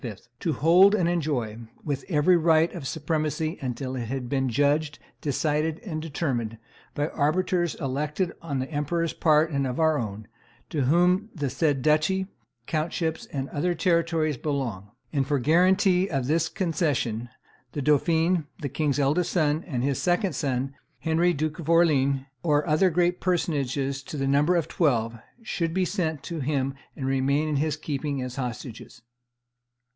"to 0.39 0.51
hold 0.53 0.95
and 0.95 1.07
enjoy 1.07 1.55
with 1.83 2.03
every 2.09 2.35
right 2.35 2.73
of 2.73 2.87
supremacy 2.87 3.59
until 3.61 3.95
it 3.95 4.05
hath 4.07 4.27
been 4.27 4.49
judged, 4.49 4.97
decided, 5.21 5.77
and 5.85 6.01
determined, 6.01 6.57
by 6.95 7.07
arbiters 7.09 7.75
elected 7.75 8.31
on 8.41 8.57
the 8.57 8.69
emperor's 8.71 9.13
part 9.13 9.51
and 9.51 9.67
our 9.67 9.99
own, 9.99 10.27
to 10.71 10.85
whom 10.85 11.29
the 11.35 11.51
said 11.51 11.83
duchy, 11.83 12.25
countships, 12.65 13.27
and 13.31 13.47
other 13.49 13.75
territories 13.75 14.37
belong.... 14.37 14.89
And 15.13 15.27
for 15.27 15.37
guarantee 15.37 16.07
of 16.07 16.25
this 16.25 16.49
concession, 16.49 17.29
the 17.73 17.81
dauphin, 17.83 18.47
the 18.59 18.69
king's 18.69 18.97
eldest 18.97 19.29
son, 19.31 19.63
and 19.67 19.83
his 19.83 20.01
second 20.01 20.33
son, 20.33 20.73
Henry, 20.97 21.31
Duke 21.31 21.59
of 21.59 21.69
Orleans, 21.69 22.21
or 22.41 22.65
other 22.67 22.89
great 22.89 23.21
personages, 23.21 24.01
to 24.01 24.17
the 24.17 24.27
number 24.27 24.55
of 24.55 24.67
twelve, 24.67 25.19
should 25.43 25.75
be 25.75 25.85
sent 25.85 26.23
to 26.23 26.39
him 26.39 26.73
and 26.95 27.05
remain 27.05 27.47
in 27.47 27.57
his 27.57 27.77
keeping 27.77 28.19
as 28.23 28.37
hostages." 28.37 29.03